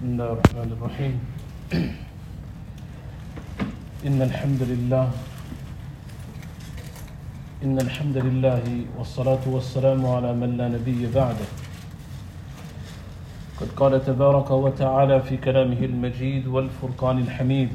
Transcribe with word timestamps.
بسم 0.00 0.16
الله 0.16 0.32
الرحمن 0.32 0.70
الرحيم. 0.80 1.14
إن 4.08 4.18
الحمد 4.22 4.62
لله 4.72 5.06
إن 7.64 7.76
الحمد 7.76 8.16
لله 8.16 8.64
والصلاة 8.96 9.44
والسلام 9.44 10.00
على 10.06 10.32
من 10.32 10.56
لا 10.56 10.72
نبي 10.72 11.04
بعده. 11.12 11.48
قد 13.60 13.68
قال 13.76 13.92
تبارك 14.00 14.50
وتعالى 14.50 15.20
في 15.20 15.36
كلامه 15.36 15.84
المجيد 15.84 16.48
والفرقان 16.48 17.18
الحميد. 17.18 17.68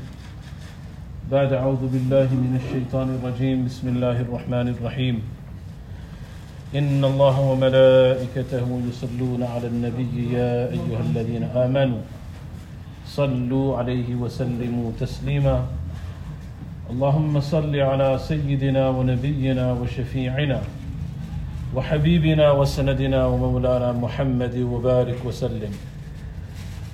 بعد 1.29 1.53
أعوذ 1.53 1.83
بالله 1.93 2.29
من 2.33 2.57
الشيطان 2.57 3.21
الرجيم. 3.21 3.69
بسم 3.69 3.87
الله 3.87 4.25
الرحمن 4.25 4.67
الرحيم. 4.73 5.21
إن 6.75 7.05
الله 7.05 7.39
وملائكته 7.39 8.67
يصلون 8.89 9.41
على 9.43 9.67
النبي 9.67 10.33
يا 10.33 10.73
أيها 10.75 11.01
الذين 11.13 11.43
آمنوا. 11.43 12.01
صلوا 13.05 13.77
عليه 13.77 14.15
وسلموا 14.15 14.91
تسليما. 14.99 15.65
اللهم 16.89 17.39
صل 17.39 17.75
على 17.75 18.17
سيدنا 18.17 18.89
ونبينا 18.89 19.73
وشفيعنا 19.73 20.61
وحبيبنا 21.75 22.51
وسندنا 22.51 23.25
ومولانا 23.25 23.91
محمد 23.91 24.55
وبارك 24.57 25.19
وسلم. 25.25 25.73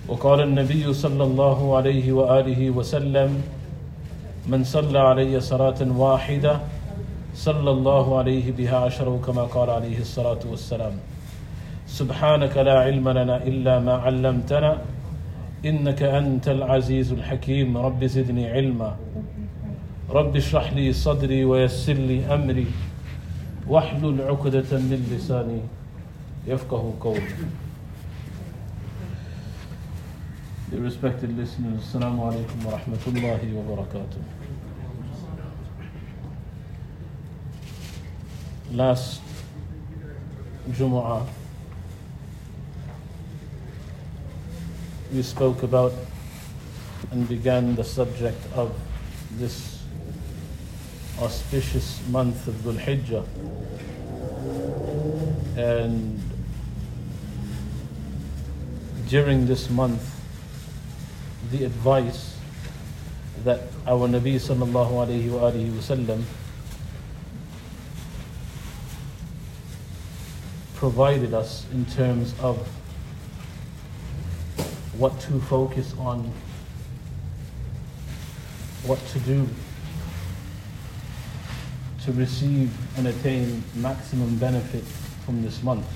وقال 0.08 0.42
النبي 0.42 0.94
صلى 0.94 1.24
الله 1.24 1.78
عليه 1.78 2.12
وآله 2.12 2.70
وسلم 2.70 3.42
من 4.48 4.64
صلى 4.64 5.00
علي 5.00 5.40
صلاة 5.40 5.80
واحدة 5.98 6.60
صلى 7.36 7.72
الله 7.72 8.06
عليه 8.20 8.52
بها 8.52 8.78
عشر 8.78 9.20
كما 9.26 9.44
قال 9.44 9.70
عليه 9.70 10.00
الصلاة 10.00 10.40
والسلام. 10.50 10.92
سبحانك 11.88 12.58
لا 12.58 12.80
علم 12.80 13.10
لنا 13.10 13.44
إلا 13.44 13.80
ما 13.80 13.94
علمتنا 13.94 14.78
إنك 15.66 16.04
أنت 16.04 16.48
العزيز 16.48 17.12
الحكيم. 17.12 17.78
رب 17.78 18.06
زدني 18.06 18.50
علما. 18.50 18.96
رب 20.10 20.36
اشرح 20.36 20.74
لي 20.74 20.94
صدري 20.94 21.46
ويسر 21.46 21.94
لي 21.94 22.26
أمري. 22.26 22.68
واحلل 23.68 24.22
عقدة 24.22 24.72
من 24.72 25.08
لساني 25.12 25.62
يفقه 26.48 26.94
قولي. 27.00 27.22
Dear 30.72 30.84
respected 30.88 31.38
listeners, 31.38 31.84
Assalamu 31.84 32.32
alaikum 32.32 32.64
wa 32.66 32.72
rahmatullahi 32.80 33.54
wa 33.54 33.76
barakatuh. 33.76 34.24
Last 38.72 39.22
Jumu'ah, 40.72 41.28
we 45.14 45.22
spoke 45.22 45.64
about 45.64 45.92
and 47.12 47.28
began 47.28 47.76
the 47.76 47.84
subject 47.84 48.40
of 48.56 48.74
this 49.32 49.84
auspicious 51.20 52.00
month 52.08 52.48
of 52.48 52.56
Dhul 52.56 52.80
Hijjah. 52.80 53.26
And 55.58 56.22
during 59.10 59.48
this 59.48 59.70
month, 59.70 60.02
the 61.52 61.66
advice 61.66 62.38
that 63.44 63.62
our 63.86 64.08
Nabi 64.08 64.36
sallallahu 64.36 65.06
alayhi 65.06 65.30
wa 65.30 65.52
alihi 65.52 65.72
wasallam 65.72 66.24
provided 70.76 71.34
us 71.34 71.66
in 71.74 71.86
terms 71.86 72.34
of 72.40 72.66
what 75.02 75.20
to 75.20 75.42
focus 75.42 75.96
on, 75.98 76.32
what 78.86 79.00
to 79.08 79.20
do 79.22 79.50
to 82.06 82.12
receive 82.12 82.72
and 83.00 83.08
attain 83.08 83.64
maximum 83.74 84.38
benefit 84.38 84.84
from 85.26 85.42
this 85.42 85.64
month. 85.64 85.88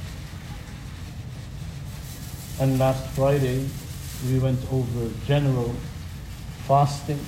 And 2.60 2.80
last 2.80 3.06
Friday, 3.10 3.70
we 4.28 4.40
went 4.40 4.60
over 4.72 5.12
general 5.28 5.76
fasting 6.68 7.20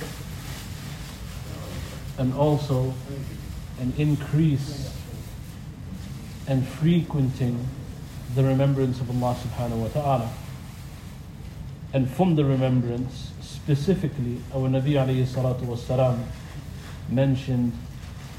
and 2.17 2.33
also 2.33 2.91
an 3.79 3.93
increase 3.99 4.91
and 6.47 6.67
frequenting 6.67 7.67
the 8.33 8.43
remembrance 8.43 8.99
of 8.99 9.11
Allah 9.11 9.35
subhanahu 9.35 9.77
wa 9.77 9.87
ta'ala. 9.89 10.46
And 11.97 12.07
from 12.07 12.35
the 12.35 12.45
remembrance, 12.45 13.31
specifically, 13.41 14.37
our 14.53 14.69
Nabi 14.69 15.01
alayhi 15.01 15.25
salatu 15.25 15.63
was 15.63 15.89
mentioned 17.09 17.73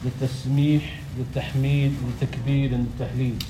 the 0.04 0.10
tasbih, 0.10 0.80
the 1.16 1.24
tahmeed, 1.40 2.20
the 2.20 2.26
takbir, 2.26 2.72
and 2.72 2.96
the 2.96 3.04
tahleel. 3.04 3.42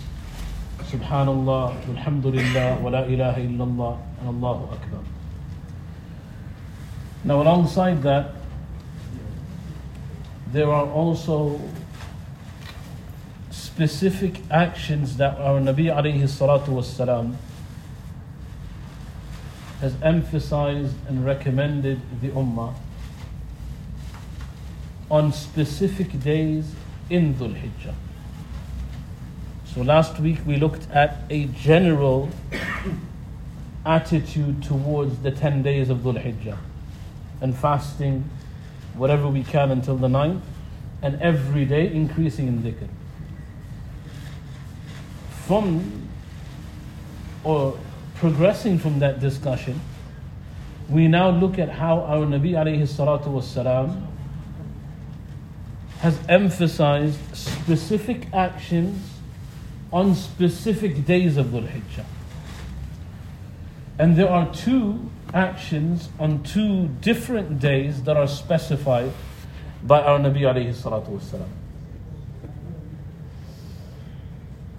Subhanallah, 0.79 1.87
Alhamdulillah, 1.91 2.81
wa 2.81 2.89
la 2.89 3.03
ilaha 3.03 3.39
illallah, 3.39 3.99
and 4.21 4.29
Allahu 4.31 4.73
Akbar. 4.73 5.01
Now, 7.25 7.43
alongside 7.43 8.03
that, 8.05 8.31
there 10.53 10.71
are 10.71 10.87
also 10.87 11.61
specific 13.51 14.41
actions 14.51 15.19
that 15.19 15.37
our 15.37 15.61
Nabi 15.61 15.93
alayhi 15.93 16.23
salatu 16.23 16.69
wasalam 16.69 17.37
has 19.81 19.95
emphasized 20.03 20.95
and 21.09 21.25
recommended 21.25 22.01
the 22.21 22.29
Ummah 22.29 22.75
on 25.11 25.33
specific 25.33 26.21
days 26.23 26.75
in 27.09 27.35
Dhul 27.35 27.55
Hijjah. 27.55 27.95
So 29.65 29.83
last 29.83 30.19
week 30.19 30.39
we 30.45 30.57
looked 30.57 30.91
at 30.91 31.19
a 31.31 31.45
general 31.47 32.29
attitude 33.87 34.63
towards 34.63 35.19
the 35.21 35.31
10 35.31 35.63
days 35.63 35.89
of 35.89 35.99
Dhul 35.99 36.23
Hijjah 36.23 36.59
and 37.41 37.57
fasting 37.57 38.29
whatever 38.95 39.29
we 39.29 39.45
can 39.45 39.71
until 39.71 39.97
the 39.97 40.09
ninth 40.09 40.43
and 41.03 41.21
every 41.23 41.65
day 41.65 41.93
increasing 41.93 42.49
in 42.49 42.63
dhikr. 42.63 42.89
From 45.47 46.09
or 47.45 47.79
progressing 48.19 48.79
from 48.79 48.99
that 48.99 49.21
discussion, 49.21 49.81
we 50.89 51.07
now 51.07 51.31
look 51.31 51.59
at 51.59 51.69
how 51.69 52.01
our 52.01 52.27
Nabi 52.27 52.53
alayhi 52.53 52.83
salatu 52.83 53.27
wasalam 53.27 54.07
has 56.01 56.19
emphasized 56.29 57.19
specific 57.35 58.33
actions 58.33 59.19
on 59.93 60.15
specific 60.15 61.05
days 61.05 61.37
of 61.37 61.47
Dhul 61.47 61.69
Hijjah. 61.69 62.05
And 63.99 64.17
there 64.17 64.29
are 64.31 64.53
two 64.55 65.11
actions 65.35 66.09
on 66.19 66.43
two 66.43 66.89
different 67.01 67.59
days 67.61 68.03
that 68.05 68.17
are 68.17 68.29
specified 68.29 69.13
by 69.83 70.01
our 70.03 70.19
Nabi 70.19 70.41
alayhi 70.41 70.75
salatu 70.75 71.21
wasalam. 71.21 71.49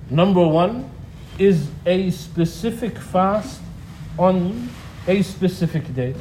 Number 0.09 0.45
one 0.47 0.89
is 1.39 1.69
a 1.85 2.11
specific 2.11 2.97
fast 2.97 3.61
on 4.17 4.69
a 5.07 5.21
specific 5.21 5.93
day. 5.95 6.13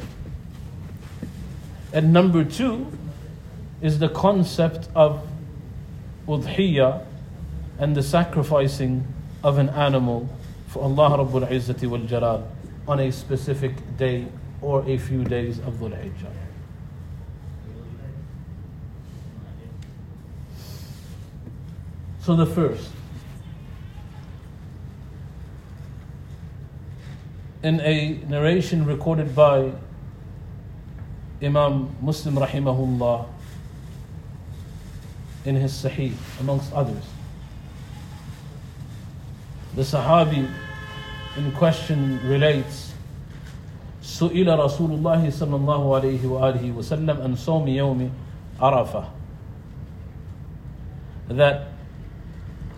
And 1.93 2.13
number 2.13 2.43
two 2.43 2.91
is 3.81 3.99
the 3.99 4.09
concept 4.09 4.89
of 4.95 5.27
udhiyah 6.27 7.05
and 7.77 7.95
the 7.95 8.03
sacrificing 8.03 9.05
of 9.43 9.57
an 9.57 9.69
animal 9.69 10.29
for 10.67 10.83
Allah 10.83 11.17
Rabbul 11.17 11.49
Izzati 11.49 11.87
wal 11.87 12.01
Jalal 12.01 12.47
on 12.87 12.99
a 12.99 13.11
specific 13.11 13.73
day 13.97 14.27
or 14.61 14.87
a 14.87 14.97
few 14.97 15.23
days 15.23 15.59
of 15.59 15.75
Dhul 15.75 15.91
Hijjah. 15.91 16.33
So 22.21 22.35
the 22.35 22.45
first, 22.45 22.91
in 27.62 27.80
a 27.80 28.20
narration 28.28 28.84
recorded 28.84 29.34
by 29.34 29.72
Imam 31.42 31.94
Muslim 32.00 32.34
rahimahullah 32.36 33.26
in 35.44 35.56
his 35.56 35.72
Sahih, 35.72 36.12
amongst 36.40 36.72
others. 36.72 37.04
The 39.74 39.82
Sahabi 39.82 40.48
in 41.36 41.52
question 41.52 42.20
relates 42.28 42.92
سئل 44.04 44.46
رسول 44.58 44.90
الله 45.00 45.30
صلى 45.30 45.56
الله 45.56 45.82
عليه 45.96 46.22
وآله 46.28 46.72
وسلم 46.76 47.22
عن 47.22 47.34
صوم 47.36 47.68
يوم 47.68 48.10
عرفة 48.60 49.04
that 51.28 51.68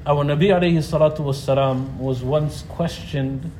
our 0.07 0.25
Nabi 0.25 0.55
alayhi 0.55 0.79
salatu 0.79 1.19
wasalam 1.27 1.97
was 1.99 2.23
once 2.23 2.63
questioned 2.69 3.51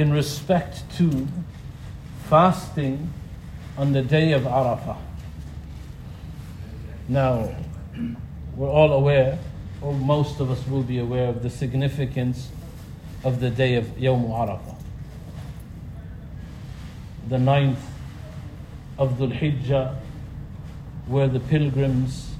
in 0.00 0.10
respect 0.10 0.82
to 0.96 1.28
fasting 2.30 3.12
on 3.76 3.92
the 3.92 4.00
day 4.00 4.32
of 4.32 4.44
Arafah. 4.44 4.96
Now, 7.06 7.54
we're 8.56 8.70
all 8.70 8.94
aware, 8.94 9.38
or 9.82 9.92
most 9.92 10.40
of 10.40 10.50
us 10.50 10.66
will 10.66 10.82
be 10.82 10.98
aware 10.98 11.28
of 11.28 11.42
the 11.42 11.50
significance 11.50 12.48
of 13.24 13.40
the 13.40 13.50
day 13.50 13.74
of 13.74 13.84
Yawm 13.98 14.24
Arafah. 14.30 14.76
The 17.28 17.38
ninth 17.38 17.84
of 18.96 19.18
Dhul 19.18 19.38
Hijjah, 19.38 19.96
where 21.08 21.28
the 21.28 21.40
pilgrims 21.40 22.36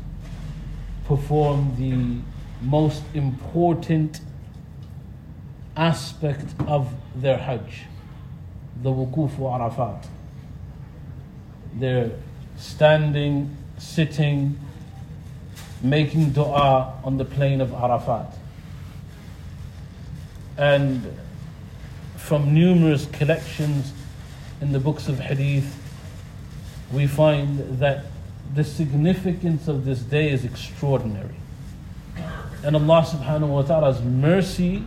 perform 1.05 1.75
the 1.77 2.23
most 2.67 3.03
important 3.13 4.23
aspect 5.77 6.47
of 6.67 6.93
their 7.15 7.39
Hajj, 7.39 7.85
the 8.83 8.91
Wukuf 8.91 9.39
Arafat. 9.39 10.07
They're 11.75 12.11
standing, 12.57 13.57
sitting, 13.79 14.59
making 15.83 16.31
dua 16.31 16.95
on 17.05 17.17
the 17.17 17.25
plain 17.25 17.61
of 17.61 17.73
Arafat. 17.73 18.37
And 20.59 21.17
from 22.17 22.53
numerous 22.53 23.07
collections 23.07 23.93
in 24.61 24.73
the 24.73 24.81
books 24.81 25.09
of 25.09 25.19
Hadith, 25.19 25.77
we 26.93 27.07
find 27.07 27.79
that 27.79 28.05
the 28.55 28.65
significance 28.65 29.69
of 29.69 29.85
this 29.85 30.01
day 30.01 30.31
is 30.31 30.45
extraordinary. 30.45 31.37
And 32.63 32.77
Allah 32.77 33.07
subhanahu 33.09 33.49
wa 33.49 33.63
ta'ala's 33.63 34.03
mercy 34.03 34.85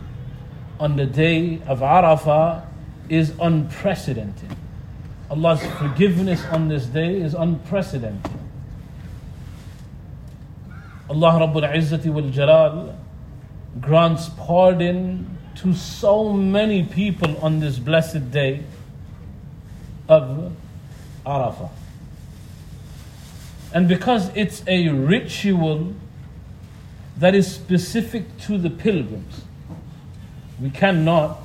on 0.80 0.96
the 0.96 1.06
day 1.06 1.60
of 1.66 1.80
Arafah 1.80 2.66
is 3.08 3.32
unprecedented. 3.40 4.56
Allah's 5.30 5.64
forgiveness 5.78 6.44
on 6.46 6.68
this 6.68 6.86
day 6.86 7.20
is 7.20 7.34
unprecedented. 7.34 8.32
Allah 11.08 11.46
Rabbul 11.46 11.70
Izzati 11.74 12.06
wal 12.06 12.30
Jalal 12.30 12.98
grants 13.80 14.30
pardon 14.36 15.38
to 15.56 15.74
so 15.74 16.32
many 16.32 16.82
people 16.82 17.36
on 17.38 17.60
this 17.60 17.78
blessed 17.78 18.30
day 18.30 18.62
of 20.08 20.52
Arafah. 21.26 21.70
And 23.72 23.88
because 23.88 24.30
it's 24.34 24.62
a 24.66 24.88
ritual 24.88 25.94
that 27.16 27.34
is 27.34 27.52
specific 27.52 28.38
to 28.38 28.58
the 28.58 28.70
pilgrims, 28.70 29.42
we 30.60 30.70
cannot 30.70 31.38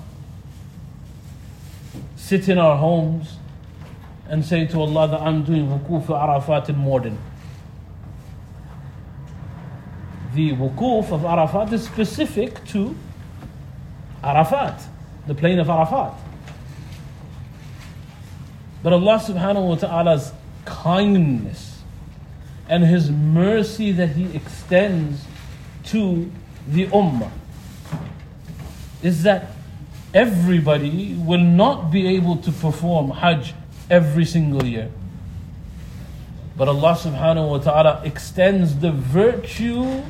sit 2.15 2.47
in 2.47 2.57
our 2.57 2.77
homes 2.77 3.37
and 4.27 4.45
say 4.45 4.67
to 4.67 4.79
Allah 4.79 5.07
that 5.07 5.21
I'm 5.21 5.43
doing 5.43 5.67
wukuf 5.67 6.03
at 6.03 6.29
Arafat 6.29 6.69
in 6.69 6.77
Morden. 6.77 7.17
The 10.35 10.51
wukuf 10.51 11.11
of 11.11 11.25
Arafat 11.25 11.73
is 11.73 11.83
specific 11.83 12.63
to 12.67 12.95
Arafat, 14.23 14.79
the 15.25 15.33
plain 15.33 15.57
of 15.57 15.69
Arafat. 15.69 16.13
But 18.83 18.93
Allah 18.93 19.19
subhanahu 19.19 19.67
wa 19.67 19.75
ta'ala's 19.75 20.31
kindness 20.65 21.81
and 22.69 22.83
His 22.83 23.09
mercy 23.09 23.91
that 23.93 24.09
He 24.09 24.35
extends 24.35 25.25
to 25.85 26.31
the 26.67 26.85
Ummah 26.87 27.31
is 29.01 29.23
that 29.23 29.51
everybody 30.13 31.15
will 31.15 31.39
not 31.39 31.91
be 31.91 32.07
able 32.07 32.37
to 32.37 32.51
perform 32.51 33.11
Hajj 33.11 33.53
every 33.89 34.25
single 34.25 34.65
year. 34.65 34.91
But 36.57 36.67
Allah 36.67 36.93
subhanahu 36.93 37.49
wa 37.49 37.57
ta'ala 37.59 38.01
extends 38.03 38.79
the 38.79 38.91
virtue 38.91 40.03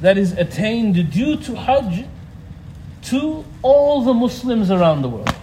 that 0.00 0.16
is 0.16 0.32
attained 0.32 1.10
due 1.10 1.36
to 1.36 1.56
Hajj 1.56 2.06
to 3.02 3.44
all 3.62 4.02
the 4.02 4.14
Muslims 4.14 4.70
around 4.70 5.02
the 5.02 5.08
world. 5.08 5.34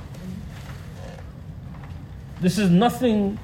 This 2.40 2.58
is 2.58 2.70
nothing 2.70 3.40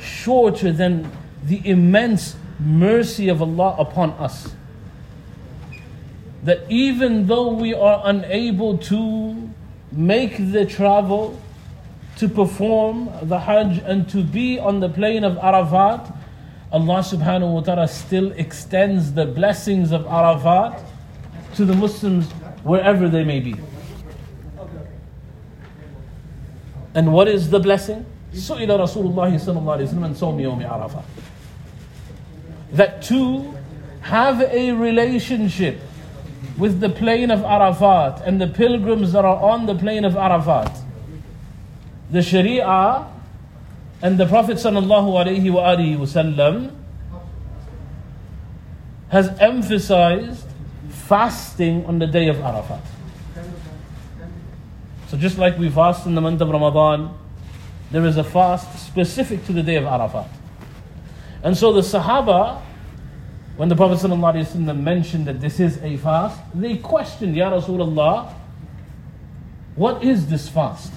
shorter 0.00 0.72
than 0.72 1.10
the 1.44 1.60
immense 1.68 2.36
mercy 2.58 3.28
of 3.28 3.42
Allah 3.42 3.76
upon 3.78 4.10
us 4.12 4.54
That 6.43 6.69
even 6.69 7.27
though 7.27 7.53
we 7.53 7.73
are 7.73 8.01
unable 8.03 8.77
to 8.89 9.49
make 9.91 10.51
the 10.51 10.65
travel 10.65 11.39
to 12.17 12.27
perform 12.27 13.09
the 13.23 13.39
Hajj 13.39 13.79
and 13.85 14.09
to 14.09 14.23
be 14.23 14.59
on 14.59 14.79
the 14.79 14.89
plain 14.89 15.23
of 15.23 15.37
Arafat, 15.37 16.11
Allah 16.71 16.99
subhanahu 16.99 17.53
wa 17.53 17.61
ta'ala 17.61 17.87
still 17.87 18.31
extends 18.33 19.13
the 19.13 19.25
blessings 19.25 19.91
of 19.91 20.05
Arafat 20.07 20.81
to 21.55 21.65
the 21.65 21.73
Muslims 21.73 22.29
wherever 22.63 23.07
they 23.07 23.23
may 23.23 23.39
be. 23.39 23.55
And 26.95 27.13
what 27.13 27.27
is 27.27 27.49
the 27.49 27.59
blessing? 27.59 28.05
سئل 28.33 28.67
رسول 28.67 29.05
الله 29.13 29.37
صلى 29.37 29.57
الله 29.59 29.73
عليه 29.77 29.87
وسلم 29.93 30.13
صوم 30.15 30.39
يوم 30.39 30.65
عرفة. 30.65 31.03
That 32.73 33.01
to 33.03 33.53
have 34.01 34.41
a 34.41 34.71
relationship 34.71 35.79
with 36.56 36.80
the 36.80 36.88
plain 36.88 37.30
of 37.30 37.42
Arafat 37.42 38.22
and 38.26 38.40
the 38.40 38.46
pilgrims 38.46 39.12
that 39.12 39.24
are 39.24 39.36
on 39.36 39.66
the 39.66 39.74
plain 39.74 40.04
of 40.04 40.16
Arafat. 40.16 40.76
The 42.10 42.22
Sharia 42.22 43.06
and 44.02 44.18
the 44.18 44.26
Prophet 44.26 44.56
has 49.08 49.28
emphasized 49.40 50.46
fasting 50.90 51.86
on 51.86 51.98
the 51.98 52.06
day 52.06 52.28
of 52.28 52.40
Arafat. 52.40 52.82
So 55.08 55.16
just 55.16 55.38
like 55.38 55.58
we 55.58 55.70
fast 55.70 56.06
in 56.06 56.14
the 56.14 56.20
month 56.20 56.40
of 56.42 56.50
Ramadan, 56.50 57.16
there 57.90 58.04
is 58.04 58.18
a 58.18 58.24
fast 58.24 58.86
specific 58.86 59.44
to 59.46 59.52
the 59.52 59.62
day 59.62 59.76
of 59.76 59.84
Arafat. 59.84 60.28
And 61.42 61.56
so 61.56 61.72
the 61.72 61.80
Sahaba, 61.80 62.60
when 63.58 63.68
the 63.68 63.74
Prophet 63.74 63.98
ﷺ 63.98 64.80
mentioned 64.80 65.26
that 65.26 65.40
this 65.40 65.58
is 65.58 65.78
a 65.82 65.96
fast, 65.96 66.38
they 66.54 66.76
questioned, 66.76 67.34
Ya 67.34 67.50
Rasulullah, 67.50 68.32
what 69.74 70.04
is 70.04 70.28
this 70.28 70.48
fast? 70.48 70.92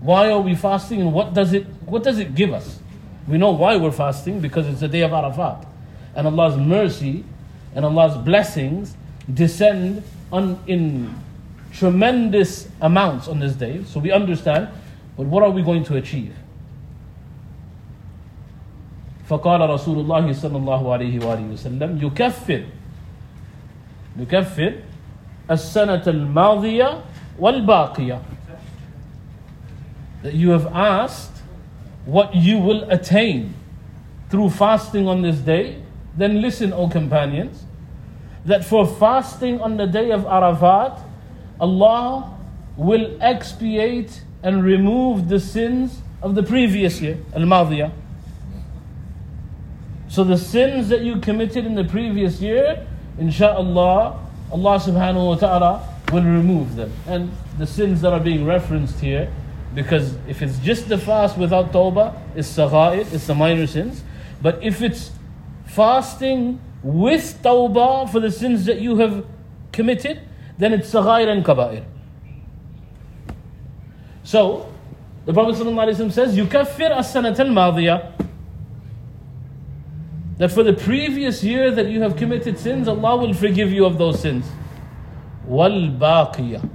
Why 0.00 0.28
are 0.30 0.42
we 0.42 0.54
fasting 0.54 1.00
and 1.00 1.14
what 1.14 1.32
does 1.32 1.54
it 1.54 1.64
what 1.86 2.02
does 2.02 2.18
it 2.18 2.34
give 2.34 2.52
us? 2.52 2.78
We 3.26 3.38
know 3.38 3.52
why 3.52 3.76
we're 3.78 3.90
fasting 3.90 4.40
because 4.40 4.66
it's 4.66 4.80
the 4.80 4.88
day 4.88 5.00
of 5.00 5.14
Arafat. 5.14 5.66
And 6.14 6.26
Allah's 6.26 6.58
mercy 6.58 7.24
and 7.74 7.86
Allah's 7.86 8.22
blessings 8.22 8.94
descend 9.32 10.02
on, 10.30 10.62
in 10.66 11.18
tremendous 11.72 12.68
amounts 12.82 13.28
on 13.28 13.40
this 13.40 13.54
day. 13.54 13.82
So 13.84 13.98
we 13.98 14.12
understand, 14.12 14.68
but 15.16 15.24
what 15.24 15.42
are 15.42 15.50
we 15.50 15.62
going 15.62 15.84
to 15.84 15.96
achieve? 15.96 16.36
فقال 19.29 19.69
رسول 19.69 19.99
الله 19.99 20.33
صلى 20.33 20.57
الله 20.57 20.93
عليه 20.93 21.25
وآله 21.25 21.53
وسلم 21.53 21.99
يكفر 22.01 22.63
يكفر 24.17 24.73
السنة 25.51 26.03
الماضية 26.07 26.89
والباقية 27.39 28.19
that 30.23 30.33
you 30.33 30.49
have 30.49 30.67
asked 30.73 31.41
what 32.05 32.35
you 32.35 32.57
will 32.57 32.89
attain 32.89 33.53
through 34.29 34.49
fasting 34.49 35.07
on 35.07 35.21
this 35.21 35.37
day, 35.37 35.81
then 36.17 36.41
listen, 36.41 36.73
O 36.73 36.89
companions, 36.89 37.63
that 38.45 38.65
for 38.65 38.85
fasting 38.85 39.61
on 39.61 39.77
the 39.77 39.85
day 39.85 40.11
of 40.11 40.25
Arafat, 40.25 40.99
Allah 41.59 42.37
will 42.77 43.17
expiate 43.21 44.23
and 44.43 44.63
remove 44.63 45.29
the 45.29 45.39
sins 45.39 46.01
of 46.21 46.35
the 46.35 46.43
previous 46.43 47.01
year, 47.01 47.17
Al 47.33 47.41
Madiyah. 47.41 47.91
So 50.14 50.22
the 50.22 50.38
sins 50.38 50.90
that 50.90 51.00
you 51.00 51.16
committed 51.16 51.66
in 51.66 51.74
the 51.74 51.82
previous 51.82 52.40
year, 52.40 52.86
insha'Allah, 53.18 54.16
Allah 54.52 54.78
subhanahu 54.78 55.26
wa 55.26 55.34
ta'ala 55.34 55.88
will 56.12 56.22
remove 56.22 56.76
them. 56.76 56.92
And 57.08 57.32
the 57.58 57.66
sins 57.66 58.00
that 58.02 58.12
are 58.12 58.20
being 58.20 58.46
referenced 58.46 59.00
here, 59.00 59.28
because 59.74 60.16
if 60.28 60.40
it's 60.40 60.58
just 60.58 60.88
the 60.88 60.98
fast 60.98 61.36
without 61.36 61.72
tawbah, 61.72 62.16
it's 62.36 62.46
sagha'ir, 62.46 63.12
it's 63.12 63.26
the 63.26 63.34
minor 63.34 63.66
sins. 63.66 64.04
But 64.40 64.62
if 64.62 64.82
it's 64.82 65.10
fasting 65.66 66.60
with 66.84 67.42
tawbah 67.42 68.08
for 68.08 68.20
the 68.20 68.30
sins 68.30 68.66
that 68.66 68.80
you 68.80 68.98
have 68.98 69.26
committed, 69.72 70.20
then 70.58 70.74
it's 70.74 70.92
sagha'ir 70.92 71.26
and 71.26 71.44
kaba'ir. 71.44 71.84
So, 74.22 74.72
the 75.26 75.32
Prophet 75.32 75.56
ﷺ 75.56 76.12
says, 76.12 76.36
يُكَفِّرْ 76.36 76.98
السَّنَةَ 76.98 77.34
الْمَاضِيَةِ 77.34 78.13
That 80.37 80.51
for 80.51 80.63
the 80.63 80.73
previous 80.73 81.43
year 81.43 81.69
that 81.71 81.87
you 81.87 82.01
have 82.01 82.15
committed 82.15 82.57
sins, 82.57 82.87
Allah 82.87 83.17
will 83.17 83.33
forgive 83.33 83.71
you 83.71 83.85
of 83.85 83.97
those 83.97 84.21
sins. 84.21 84.45
وَالْبَاقِيَةِ 85.47 86.69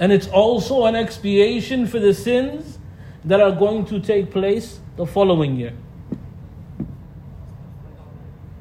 And 0.00 0.12
it's 0.12 0.26
also 0.28 0.86
an 0.86 0.96
expiation 0.96 1.86
for 1.86 1.98
the 2.00 2.14
sins 2.14 2.78
that 3.24 3.40
are 3.40 3.52
going 3.52 3.84
to 3.86 4.00
take 4.00 4.30
place 4.30 4.80
the 4.96 5.06
following 5.06 5.56
year. 5.56 5.74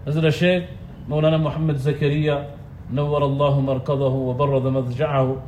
Hazrat 0.05 0.33
Shaykh 0.33 0.69
Maulana 1.07 1.41
Muhammad 1.41 1.77
Zakaria 1.77 2.55
نور 2.93 3.25
الله 3.25 3.61
مركضه 3.61 4.13
وبرد 4.13 4.63
مضجعه 4.67 5.41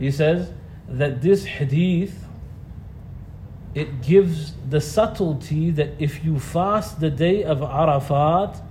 he 0.00 0.10
says 0.10 0.52
that 0.88 1.22
this 1.22 1.44
hadith 1.44 2.21
it 3.75 4.01
gives 4.01 4.53
the 4.69 4.79
subtlety 4.79 5.71
that 5.71 5.89
if 5.99 6.23
you 6.23 6.39
fast 6.39 6.99
the 6.99 7.09
day 7.09 7.43
of 7.43 7.61
Arafat 7.61 8.61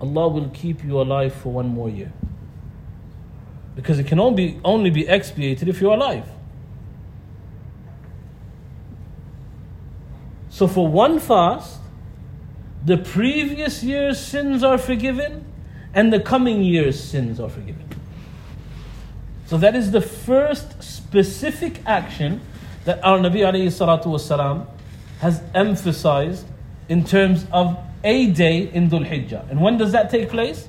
Allah 0.00 0.28
will 0.28 0.48
keep 0.50 0.84
you 0.84 1.00
alive 1.00 1.34
for 1.34 1.52
one 1.52 1.68
more 1.68 1.90
year 1.90 2.12
because 3.74 3.98
it 3.98 4.06
can 4.06 4.18
only 4.18 4.50
be, 4.50 4.60
only 4.64 4.90
be 4.90 5.06
expiated 5.08 5.68
if 5.68 5.80
you're 5.80 5.94
alive 5.94 6.28
so 10.50 10.66
for 10.66 10.88
one 10.88 11.18
fast 11.18 11.78
the 12.84 12.96
previous 12.96 13.82
year's 13.82 14.18
sins 14.18 14.62
are 14.62 14.78
forgiven 14.78 15.44
and 15.94 16.12
the 16.12 16.20
coming 16.20 16.62
year's 16.62 17.02
sins 17.02 17.40
are 17.40 17.48
forgiven. 17.48 17.86
So 19.46 19.56
that 19.58 19.74
is 19.74 19.90
the 19.90 20.00
first 20.00 20.82
specific 20.82 21.80
action 21.86 22.40
that 22.84 23.04
our 23.04 23.18
Nabi 23.18 23.40
wasalam 23.40 24.66
has 25.20 25.42
emphasized 25.54 26.46
in 26.88 27.04
terms 27.04 27.46
of 27.52 27.78
a 28.04 28.30
day 28.30 28.70
in 28.72 28.88
Dhul 28.88 29.06
Hijjah. 29.06 29.50
And 29.50 29.60
when 29.60 29.76
does 29.78 29.92
that 29.92 30.10
take 30.10 30.30
place? 30.30 30.68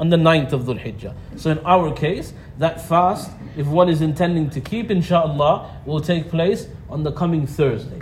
On 0.00 0.10
the 0.10 0.16
9th 0.16 0.52
of 0.52 0.62
Dhul 0.62 0.80
Hijjah. 0.80 1.14
So 1.36 1.50
in 1.50 1.58
our 1.66 1.92
case, 1.92 2.32
that 2.58 2.80
fast, 2.86 3.30
if 3.56 3.66
one 3.66 3.88
is 3.88 4.00
intending 4.00 4.48
to 4.50 4.60
keep, 4.60 4.90
inshallah, 4.90 5.82
will 5.84 6.00
take 6.00 6.28
place 6.28 6.68
on 6.88 7.02
the 7.02 7.12
coming 7.12 7.46
Thursday. 7.46 7.98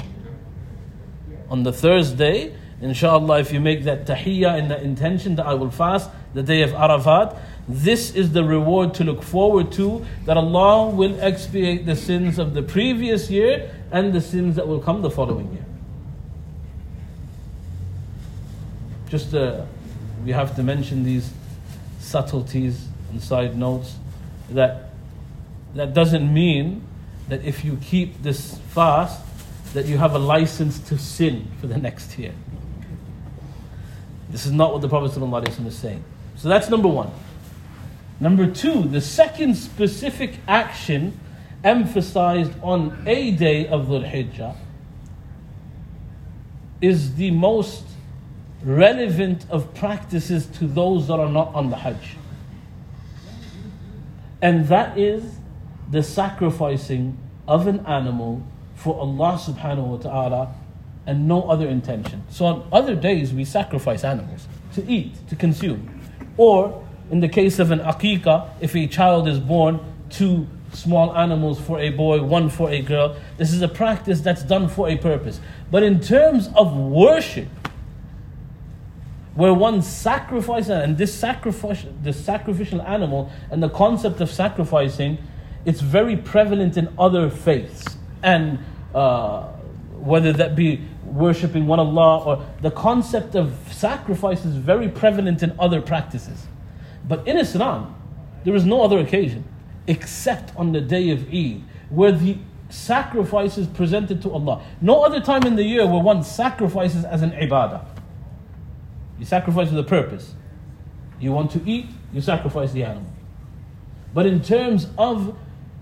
On 1.49 1.63
the 1.63 1.73
Thursday, 1.73 2.55
inshallah, 2.83 3.41
if 3.41 3.53
you 3.53 3.61
make 3.61 3.85
that 3.85 4.07
tahiyyah 4.07 4.59
in 4.59 4.69
the 4.69 4.83
intention 4.83 5.37
that 5.37 5.47
I 5.47 5.55
will 5.55 5.71
fast 5.71 6.11
the 6.35 6.43
day 6.43 6.63
of 6.63 6.75
Arafat, 6.75 7.37
this 7.69 8.15
is 8.15 8.33
the 8.33 8.45
reward 8.45 8.95
to 8.95 9.05
look 9.05 9.23
forward 9.23 9.73
to 9.73 10.05
that 10.25 10.37
Allah 10.37 10.89
will 10.91 11.21
expiate 11.21 11.85
the 11.85 11.97
sins 11.97 12.39
of 12.39 12.55
the 12.55 12.63
previous 12.63 13.31
year 13.31 13.71
and 13.91 14.13
the 14.13 14.21
sins 14.21 14.55
that 14.57 14.69
will 14.69 14.81
come 14.81 15.03
the 15.03 15.11
following 15.11 15.53
year. 15.53 15.65
Just 19.09 19.35
uh, 19.35 19.65
we 20.25 20.33
have 20.33 20.55
to 20.57 20.63
mention 20.63 21.03
these 21.03 21.33
subtleties 21.99 22.87
and 23.11 23.23
side 23.23 23.57
notes 23.57 23.97
that 24.51 24.91
that 25.75 25.93
doesn't 25.93 26.33
mean 26.33 26.83
that 27.29 27.45
if 27.45 27.65
you 27.65 27.79
keep 27.83 28.23
this 28.23 28.59
fast 28.71 29.23
that 29.75 29.87
you 29.87 29.99
have 29.99 30.15
a 30.15 30.19
license 30.19 30.79
to 30.79 30.97
sin 30.97 31.49
for 31.61 31.67
the 31.67 31.77
next 31.77 32.19
year. 32.19 32.33
This 34.31 34.47
is 34.47 34.53
not 34.53 34.73
what 34.73 34.81
the 34.83 34.89
Prophet 34.89 35.19
ﷺ 35.19 35.67
is 35.67 35.77
saying. 35.77 36.03
So 36.37 36.49
that's 36.49 36.71
number 36.71 36.89
one. 36.89 37.11
Number 38.19 38.51
two, 38.51 38.83
the 38.83 39.01
second 39.01 39.57
specific 39.57 40.39
action 40.49 41.19
emphasized 41.63 42.53
on 42.63 43.03
a 43.07 43.33
day 43.33 43.67
of 43.67 43.87
Dhul 43.87 44.11
Hijjah 44.11 44.57
is 46.81 47.17
the 47.17 47.31
most 47.31 47.85
relevant 48.63 49.47
of 49.51 49.75
practices 49.75 50.47
to 50.47 50.67
those 50.67 51.09
that 51.09 51.19
are 51.19 51.29
not 51.29 51.55
on 51.55 51.71
the 51.71 51.77
Hajj. 51.77 52.17
And 54.43 54.69
that 54.69 54.99
is 54.99 55.39
the 55.91 56.03
sacrificing 56.03 57.17
of 57.49 57.67
an 57.67 57.85
animal 57.87 58.43
for 58.75 58.99
Allah 58.99 59.39
subhanahu 59.39 59.87
wa 59.87 59.97
ta'ala 59.97 60.55
and 61.07 61.29
no 61.29 61.43
other 61.49 61.69
intention. 61.69 62.25
So 62.29 62.47
on 62.47 62.69
other 62.73 62.95
days 62.95 63.33
we 63.33 63.45
sacrifice 63.45 64.05
animals 64.05 64.47
to 64.75 64.85
eat, 64.91 65.15
to 65.29 65.37
consume. 65.37 66.01
Or 66.37 66.86
in 67.11 67.21
the 67.21 67.29
case 67.29 67.59
of 67.59 67.71
an 67.71 67.81
aqiqah, 67.81 68.51
if 68.61 68.75
a 68.75 68.87
child 68.87 69.29
is 69.29 69.39
born, 69.39 69.81
two 70.11 70.47
small 70.73 71.17
animals 71.17 71.61
for 71.61 71.79
a 71.79 71.91
boy, 71.91 72.23
one 72.23 72.49
for 72.49 72.71
a 72.71 72.83
girl. 72.83 73.17
This 73.39 73.53
is 73.53 73.63
a 73.63 73.69
practice 73.69 74.21
that's 74.21 74.43
done 74.43 74.69
for 74.69 74.89
a 74.89 74.97
purpose. 74.97 75.41
But 75.71 75.83
in 75.83 76.01
terms 76.01 76.49
of 76.55 76.77
worship, 76.77 77.49
where 79.35 79.53
one 79.53 79.83
sacrifices, 79.83 80.71
and 80.71 80.97
this 80.97 81.15
sacrifice, 81.15 81.85
this 82.03 82.23
sacrificial 82.23 82.83
animal, 82.83 83.31
and 83.51 83.63
the 83.63 83.69
concept 83.69 84.21
of 84.21 84.31
sacrificing, 84.31 85.19
it's 85.65 85.81
very 85.81 86.17
prevalent 86.17 86.77
in 86.77 86.89
other 86.99 87.29
faiths, 87.29 87.99
and 88.23 88.59
uh, 88.95 89.43
whether 89.99 90.33
that 90.33 90.57
be 90.57 90.81
worshipping 91.05 91.67
one 91.67 91.79
Allah 91.79 92.25
or 92.25 92.47
the 92.63 92.71
concept 92.71 93.35
of 93.35 93.55
sacrifice 93.71 94.45
is 94.45 94.57
very 94.57 94.89
prevalent 94.89 95.43
in 95.43 95.55
other 95.59 95.81
practices. 95.81 96.47
But 97.09 97.27
in 97.27 97.37
Islam, 97.39 97.95
there 98.45 98.55
is 98.55 98.65
no 98.65 98.83
other 98.83 98.99
occasion 98.99 99.45
except 99.87 100.55
on 100.57 100.73
the 100.73 100.81
day 100.81 101.11
of 101.11 101.29
Eid 101.33 101.63
where 101.91 102.13
the 102.13 102.39
sacrifice 102.69 103.59
is 103.59 103.67
presented 103.67 104.23
to 104.23 104.33
Allah. 104.33 104.63
No 104.81 105.03
other 105.03 105.21
time 105.21 105.45
in 105.45 105.57
the 105.57 105.63
year 105.63 105.87
where 105.87 106.03
one 106.03 106.23
sacrifices 106.23 107.05
as 107.05 107.23
an 107.23 107.31
ibadah. 107.31 107.85
You 109.19 109.25
sacrifice 109.25 109.71
with 109.71 109.79
a 109.79 109.89
purpose. 109.89 110.35
You 111.21 111.33
want 111.33 111.51
to 111.53 111.63
eat, 111.65 111.87
you 112.13 112.21
sacrifice 112.21 112.73
the 112.73 112.85
animal. 112.85 113.11
But 114.13 114.27
in 114.27 114.43
terms 114.43 114.89
of 114.99 115.37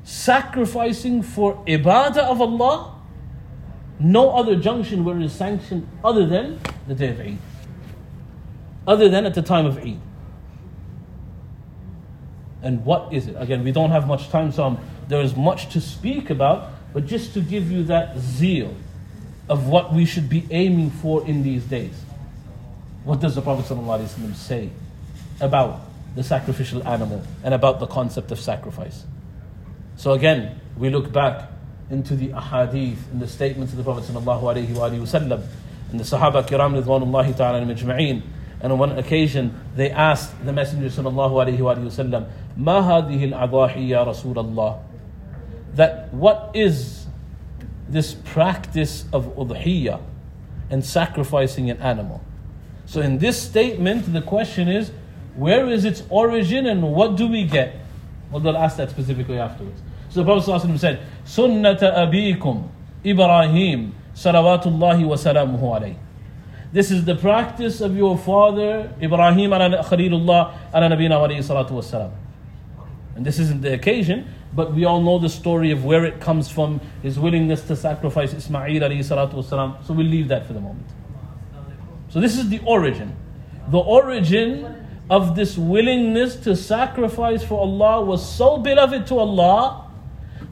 sacrificing 0.05 1.23
for 1.23 1.65
ibadah 1.67 2.19
of 2.19 2.41
Allah, 2.41 2.95
no 3.99 4.31
other 4.31 4.57
junction 4.57 5.05
where 5.05 5.17
it 5.17 5.23
is 5.23 5.33
sanctioned 5.33 5.89
other 6.05 6.27
than 6.27 6.61
the 6.87 6.95
day 6.95 7.09
of 7.09 7.21
Eid. 7.21 7.39
Other 8.87 9.09
than 9.09 9.25
at 9.25 9.35
the 9.35 9.43
time 9.43 9.67
of 9.67 9.79
Eid. 9.79 10.01
And 12.65 12.85
what 12.85 13.13
is 13.13 13.29
it? 13.29 13.37
Again, 13.39 13.63
we 13.63 13.71
don't 13.71 13.91
have 13.91 14.09
much 14.09 14.31
time, 14.31 14.51
so 14.51 14.65
I'm, 14.65 14.79
there 15.07 15.21
is 15.21 15.37
much 15.37 15.69
to 15.75 15.81
speak 15.81 16.31
about, 16.31 16.71
but 16.93 17.07
just 17.07 17.35
to 17.35 17.41
give 17.41 17.71
you 17.71 17.85
that 17.85 18.19
zeal 18.19 18.75
of 19.49 19.69
what 19.69 19.93
we 19.93 20.07
should 20.07 20.29
be 20.29 20.47
aiming 20.51 20.91
for 20.91 21.25
in 21.27 21.43
these 21.43 21.65
days. 21.65 21.93
What 23.05 23.21
does 23.21 23.35
the 23.35 23.43
Prophet 23.43 23.67
ﷺ 23.67 24.35
say 24.35 24.71
about 25.41 25.83
the 26.17 26.25
sacrificial 26.25 26.87
animal 26.89 27.23
and 27.43 27.53
about 27.53 27.81
the 27.81 27.87
concept 27.87 28.33
of 28.33 28.41
sacrifice? 28.41 29.05
So 29.97 30.13
again, 30.13 30.59
we 30.79 30.89
look 30.89 31.13
back 31.13 31.51
into 31.91 32.17
the 32.17 32.29
ahadith 32.29 32.97
and 33.13 33.21
the 33.21 33.29
statements 33.29 33.73
of 33.73 33.79
the 33.79 33.85
Prophet 33.85 34.05
wasallam 34.05 35.47
and 35.91 36.01
the 36.01 36.05
Sahaba 36.05 36.43
kiram 36.47 36.83
ridwanullahi 36.83 37.37
ta'ala 37.37 37.61
majma'een. 37.61 38.23
And 38.65 38.73
on 38.73 38.79
one 38.79 38.99
occasion, 38.99 39.55
they 39.77 39.91
asked 39.91 40.43
the 40.43 40.51
Messenger 40.51 40.87
sallallahu 40.87 41.33
alaihi 41.33 41.59
wasallam, 41.59 42.29
"Ma 42.57 42.81
hadhihi 42.81 43.31
al-adahi 43.35 43.89
ya 43.89 44.07
Rasulullah?" 44.07 44.79
That 45.75 46.09
what 46.15 46.51
is 46.55 47.05
this 47.91 48.15
practice 48.15 49.05
of 49.13 49.27
udhiyah 49.37 50.01
and 50.71 50.83
sacrificing 50.83 51.69
an 51.69 51.77
animal? 51.77 52.23
So 52.87 53.03
in 53.03 53.19
this 53.19 53.37
statement, 53.41 54.11
the 54.11 54.23
question 54.23 54.69
is, 54.69 54.93
where 55.37 55.69
is 55.69 55.85
its 55.85 56.03
origin 56.09 56.65
and 56.65 56.83
what 56.95 57.17
do 57.17 57.27
we 57.27 57.45
get? 57.45 57.77
Well, 58.31 58.41
they'll 58.41 58.57
ask 58.57 58.79
that 58.79 58.89
specifically 58.89 59.39
afterwards. 59.39 59.83
So 60.09 60.21
the 60.21 60.25
Prophet 60.25 60.51
ﷺ 60.51 60.79
said, 60.79 61.01
Sunnata 61.27 61.95
abikum 61.95 62.69
Ibrahim 63.05 63.95
salawatullahi 64.15 65.05
wa 65.05 65.17
salamuhu 65.17 65.61
alayhi. 65.61 65.97
This 66.75 66.91
is 66.91 67.05
the 67.05 67.15
practice 67.15 67.81
of 67.81 67.97
your 67.97 68.19
father 68.19 68.93
Ibrahim 69.01 69.53
Khalilullah 69.53 70.75
ala. 70.75 72.13
And 73.15 73.25
this 73.25 73.39
isn't 73.39 73.63
the 73.63 73.75
occasion, 73.75 74.27
but 74.53 74.75
we 74.75 74.85
all 74.85 75.01
know 75.01 75.21
the 75.21 75.29
story 75.29 75.71
of 75.71 75.85
where 75.85 76.05
it 76.05 76.21
comes 76.21 76.49
from, 76.49 76.81
his 77.01 77.17
willingness 77.17 77.63
to 77.69 77.77
sacrifice 77.77 78.35
Ismail 78.35 78.83
alayhi. 78.83 79.05
So 79.85 79.95
we'll 79.95 80.05
leave 80.05 80.27
that 80.27 80.47
for 80.49 80.53
the 80.53 80.61
moment. 80.61 80.89
So 82.09 82.19
this 82.21 82.37
is 82.37 82.49
the 82.49 82.59
origin. 82.67 83.15
The 83.69 83.79
origin 83.79 84.85
of 85.09 85.37
this 85.37 85.57
willingness 85.57 86.35
to 86.43 86.57
sacrifice 86.57 87.45
for 87.45 87.61
Allah 87.61 88.05
was 88.05 88.29
so 88.29 88.59
beloved 88.59 89.07
to 89.07 89.21
Allah 89.21 89.93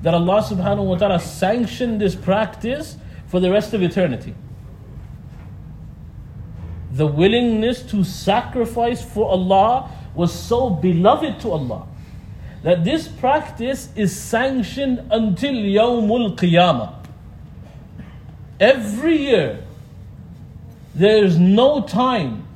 that 0.03 0.15
Allah 0.15 0.41
subhanahu 0.41 0.85
wa 0.85 0.97
ta'ala 0.99 1.19
sanctioned 1.19 2.01
this 2.01 2.15
practice 2.15 2.97
for 3.27 3.41
the 3.41 3.51
rest 3.51 3.75
of 3.75 3.83
eternity. 3.83 4.37
The 6.93 7.07
willingness 7.07 7.83
to 7.83 8.05
sacrifice 8.05 9.03
for 9.03 9.31
Allah 9.31 9.91
was 10.15 10.33
so 10.33 10.71
beloved 10.71 11.41
to 11.41 11.51
Allah 11.51 11.87
that 12.63 12.85
this 12.85 13.09
practice 13.09 13.89
is 13.97 14.15
sanctioned 14.15 15.01
until 15.11 15.55
Yawmul 15.55 16.37
Qiyamah. 16.37 16.95
Every 18.61 19.17
year, 19.17 19.65
there 20.95 21.25
is 21.25 21.39
no 21.39 21.81
time 21.81 22.47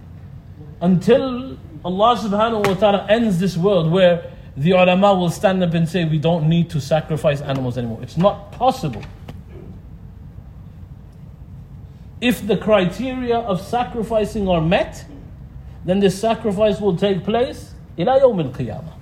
until 0.81 1.57
Allah 1.85 2.17
subhanahu 2.17 2.67
wa 2.67 2.75
ta'ala 2.75 3.07
ends 3.09 3.41
this 3.41 3.57
world 3.57 3.91
where 3.91 4.31
the 4.57 4.73
ulama 4.73 5.15
will 5.15 5.31
stand 5.31 5.63
up 5.63 5.75
and 5.75 5.89
say, 5.89 6.05
We 6.05 6.19
don't 6.19 6.49
need 6.49 6.71
to 6.71 6.81
sacrifice 6.81 7.41
animals 7.41 7.79
anymore. 7.79 7.99
It's 8.03 8.17
not 8.17 8.53
possible 8.53 9.03
If 12.20 12.46
the 12.46 12.58
criteria 12.58 13.38
of 13.38 13.62
sacrificing 13.62 14.48
are 14.48 14.62
met, 14.62 15.06
then 15.86 16.00
this 16.00 16.20
sacrifice 16.20 16.80
will 16.80 16.96
take 16.96 17.24
place 17.24 17.74
ila 17.98 18.20
yawm 18.20 18.40
al-qiyamah. 18.46 18.94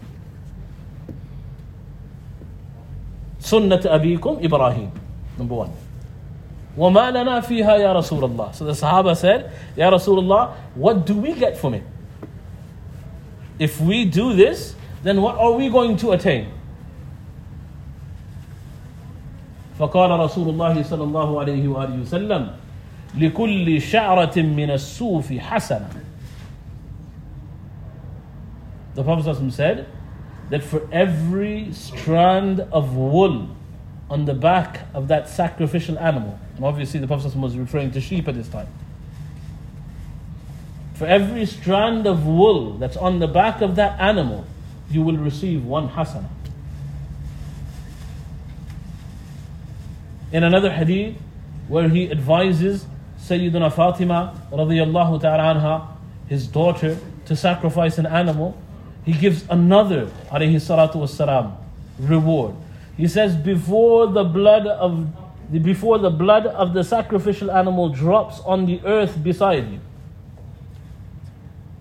Sunnat 3.39 3.83
abikum 3.83 4.43
Ibrahim, 4.43 4.91
number 5.37 5.55
one. 5.55 5.71
وَمَا 6.77 7.11
لَنَا 7.11 7.41
فِيهَا 7.41 7.79
يَا 7.79 7.93
رَسُولَ 7.95 8.29
اللَّهِ 8.29 8.55
So 8.55 8.63
the 8.63 8.71
Sahaba 8.71 9.17
said, 9.17 9.51
Ya 9.75 9.89
Rasulullah, 9.91 10.53
what 10.75 11.05
do 11.05 11.15
we 11.15 11.33
get 11.33 11.57
from 11.57 11.73
it? 11.73 11.83
If 13.57 13.81
we 13.81 14.05
do 14.05 14.33
this, 14.33 14.75
then 15.03 15.21
what 15.21 15.35
are 15.35 15.51
we 15.53 15.67
going 15.69 15.97
to 15.97 16.11
attain? 16.11 16.51
فقال 19.79 20.11
رسول 20.11 20.49
الله 20.49 20.83
صلى 20.83 21.03
الله 21.03 21.39
عليه 21.39 21.67
وآله 21.67 22.03
وسلم 22.03 22.51
لكل 23.17 23.81
شعرة 23.81 24.41
من 24.41 24.69
السوف 24.69 25.33
حسنة 25.33 25.89
The 28.95 29.03
Prophet 29.03 29.51
said 29.53 29.87
that 30.49 30.63
for 30.63 30.87
every 30.91 31.71
strand 31.71 32.59
of 32.59 32.95
wool 32.95 33.55
on 34.09 34.25
the 34.25 34.33
back 34.33 34.81
of 34.93 35.07
that 35.07 35.29
sacrificial 35.29 35.97
animal, 35.99 36.37
and 36.55 36.65
obviously 36.65 36.99
the 36.99 37.07
Prophet 37.07 37.33
was 37.35 37.55
referring 37.55 37.91
to 37.91 38.01
sheep 38.01 38.27
at 38.27 38.35
this 38.35 38.49
time. 38.49 38.67
For 40.95 41.05
every 41.05 41.45
strand 41.45 42.07
of 42.07 42.25
wool 42.25 42.73
that's 42.73 42.97
on 42.97 43.19
the 43.19 43.27
back 43.27 43.61
of 43.61 43.75
that 43.75 43.97
animal, 44.01 44.45
you 44.89 45.01
will 45.01 45.17
receive 45.17 45.63
one 45.63 45.89
hasana. 45.89 46.27
In 50.31 50.43
another 50.43 50.71
hadith, 50.71 51.15
where 51.69 51.87
he 51.87 52.11
advises 52.11 52.85
Sayyidina 53.24 53.72
Fatima 53.72 54.38
radiallahu 54.52 55.20
ta'ala 55.20 55.54
anha, 55.54 55.88
his 56.28 56.46
daughter, 56.46 56.98
to 57.24 57.34
sacrifice 57.34 57.96
an 57.96 58.04
animal, 58.06 58.56
he 59.04 59.12
gives 59.12 59.44
another 59.48 60.06
alayhi 60.30 60.56
salatu 60.56 60.96
wasalam, 60.96 61.56
reward. 61.98 62.54
He 62.98 63.08
says, 63.08 63.34
before 63.34 64.08
the 64.08 64.24
blood 64.24 64.66
of 64.66 65.08
before 65.62 65.98
the 65.98 66.10
blood 66.10 66.46
of 66.46 66.72
the 66.72 66.82
sacrificial 66.82 67.50
animal 67.50 67.90
drops 67.90 68.40
on 68.40 68.64
the 68.66 68.80
earth 68.84 69.22
beside 69.22 69.70
you. 69.70 69.80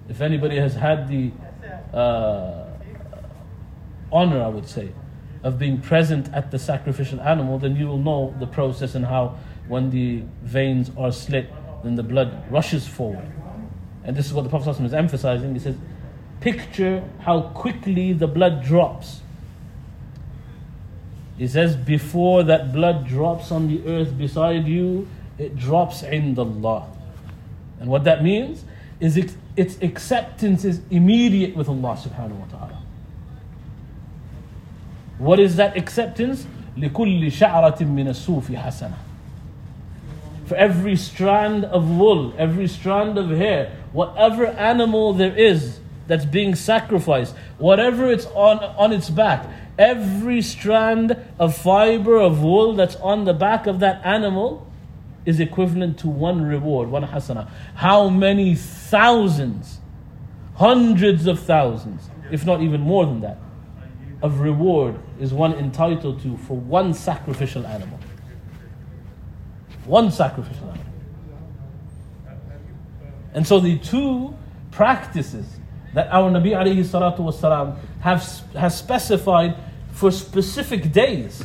If 0.10 0.22
anybody 0.22 0.58
has 0.58 0.76
had 0.76 1.08
the 1.08 1.32
uh, 1.94 2.66
honor, 4.12 4.44
I 4.44 4.48
would 4.48 4.68
say, 4.68 4.92
of 5.44 5.58
being 5.58 5.80
present 5.80 6.32
at 6.34 6.52
the 6.52 6.60
sacrificial 6.60 7.22
animal, 7.22 7.58
then 7.58 7.76
you 7.76 7.88
will 7.88 7.98
know 7.98 8.36
the 8.40 8.48
process 8.48 8.96
and 8.96 9.06
how 9.06 9.38
when 9.69 9.91
the 9.91 10.23
veins 10.43 10.91
are 10.97 11.13
slit, 11.13 11.51
then 11.83 11.95
the 11.95 12.03
blood 12.03 12.51
rushes 12.51 12.87
forward. 12.87 13.31
And 14.05 14.17
this 14.17 14.27
is 14.27 14.33
what 14.33 14.43
the 14.43 14.51
Prophet 14.51 14.81
is 14.81 14.95
emphasizing. 14.95 15.53
He 15.53 15.61
says, 15.61 15.77
picture 16.41 17.05
how 17.21 17.43
quickly 17.43 18.13
the 18.13 18.27
blood 18.27 18.65
drops. 18.65 19.21
He 21.37 21.47
says, 21.47 21.77
before 21.77 22.43
that 22.45 22.73
blood 22.73 23.07
drops 23.07 23.53
on 23.53 23.69
the 23.69 23.87
earth 23.87 24.17
beside 24.17 24.67
you, 24.67 25.07
it 25.39 25.57
drops 25.57 26.03
in 26.03 26.37
Allah. 26.39 26.89
And 27.81 27.89
what 27.89 28.05
that 28.05 28.25
means 28.25 28.65
is 28.99 29.17
it, 29.17 29.35
its 29.57 29.81
acceptance 29.83 30.65
is 30.65 30.81
immediate 30.91 31.55
with 31.55 31.69
Allah 31.69 31.97
subhanahu 31.97 32.41
wa 32.41 32.47
ta'ala. 32.47 32.83
What 35.19 35.39
is 35.39 35.57
that 35.57 35.77
acceptance? 35.77 36.47
لكل 36.77 37.33
شعرة 37.33 37.83
من 37.83 38.09
الصوف 38.09 38.55
حسنة. 38.55 39.02
for 40.54 40.60
every 40.60 40.96
strand 40.98 41.66
of 41.66 41.90
wool, 41.90 42.32
every 42.38 42.68
strand 42.68 43.18
of 43.18 43.32
hair, 43.32 43.76
whatever 43.92 44.46
animal 44.46 45.12
there 45.12 45.36
is 45.36 45.80
that's 46.06 46.26
being 46.26 46.54
sacrificed, 46.54 47.34
whatever 47.58 48.12
it's 48.12 48.28
on, 48.28 48.60
on 48.60 48.94
its 48.94 49.10
back, 49.10 49.48
every 49.80 50.44
strand 50.44 51.18
of 51.40 51.58
fiber 51.58 52.18
of 52.18 52.44
wool 52.44 52.74
that's 52.74 52.96
on 52.98 53.26
the 53.26 53.34
back 53.34 53.66
of 53.66 53.80
that 53.80 54.06
animal 54.06 54.72
is 55.26 55.40
equivalent 55.40 55.98
to 55.98 56.08
one 56.08 56.44
reward, 56.44 56.88
one 56.90 57.04
hasana. 57.04 57.50
How 57.74 58.08
many 58.10 58.54
thousands, 58.54 59.80
hundreds 60.54 61.26
of 61.26 61.40
thousands, 61.40 62.12
if 62.30 62.46
not 62.46 62.62
even 62.62 62.82
more 62.82 63.08
than 63.08 63.22
that, 63.22 63.40
of 64.22 64.40
reward 64.40 65.00
is 65.20 65.34
one 65.34 65.54
entitled 65.54 66.22
to 66.22 66.38
for 66.38 66.56
one 66.56 66.94
sacrificial 66.94 67.66
animal. 67.66 67.98
One 69.86 70.12
sacrificial 70.12 70.70
animal. 70.70 70.84
And 73.34 73.48
so 73.48 73.60
the 73.60 73.78
two 73.80 74.36
practices 74.72 75.46
that 75.94 76.08
our 76.12 76.30
Nabi 76.30 76.52
alayhi 76.52 76.84
salatu 76.84 77.20
wasalam 77.20 77.78
have, 78.02 78.24
has 78.56 78.78
specified 78.78 79.56
for 79.92 80.12
specific 80.12 80.92
days 80.92 81.44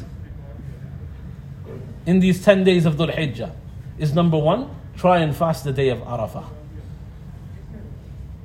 in 2.07 2.21
these 2.21 2.43
10 2.43 2.65
days 2.65 2.87
of 2.87 2.95
Dhul 2.97 3.15
Hijjah 3.15 3.53
is 3.99 4.15
number 4.15 4.39
one, 4.39 4.71
try 4.97 5.19
and 5.19 5.37
fast 5.37 5.65
the 5.65 5.73
day 5.73 5.91
of 5.91 5.99
Arafah. 5.99 6.47